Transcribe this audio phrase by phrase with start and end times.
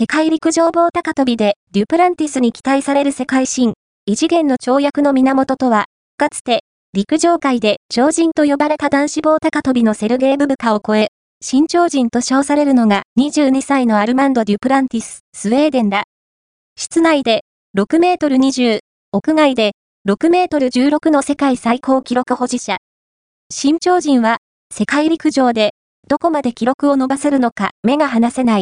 [0.00, 3.74] 世界陸上棒高跳びでデュプランティスに期待される世界新、
[4.06, 5.84] 異次元の跳躍の源とは、
[6.16, 6.60] かつて、
[6.94, 11.08] 陸上界で超人と呼ばれた男子棒高跳びのセルゲイブブカを超え、
[11.42, 16.04] 新超人と称されるのが22歳のアルマンド・デュプランティス、スウェーデンだ。
[16.76, 17.42] 室内で
[17.76, 18.78] 6メートル20、
[19.12, 19.72] 屋外で
[20.08, 22.78] 6メートル16の世界最高記録保持者。
[23.50, 24.38] 新超人は
[24.72, 25.74] 世界陸上で
[26.08, 28.58] どこまで記録を伸ばせるのか目が離せない。